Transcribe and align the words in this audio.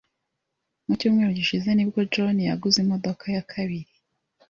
Mu 0.85 0.93
cyumweru 0.99 1.31
gishize 1.39 1.69
nibwo 1.73 1.99
John 2.13 2.35
yaguze 2.49 2.77
imodoka 2.85 3.23
ya 3.35 3.43
kabiri. 3.51 3.89